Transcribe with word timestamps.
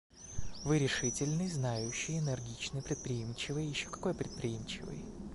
Вы 0.63 0.79
решительный, 0.79 1.47
знающий, 1.47 2.17
энергичный, 2.17 2.81
предприимчивый 2.81 3.67
еще 3.67 3.87
какой 3.87 4.15
предприимчивый. 4.15 5.05